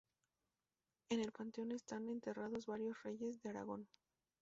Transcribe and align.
En 1.09 1.19
el 1.19 1.31
panteón 1.31 1.71
están 1.73 2.09
enterrados 2.09 2.65
varios 2.65 3.03
reyes 3.03 3.39
de 3.43 3.49
Aragón. 3.49 3.87